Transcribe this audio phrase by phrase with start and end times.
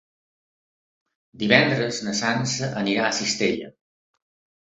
[1.43, 3.71] Divendres na Sança irà a Cistella.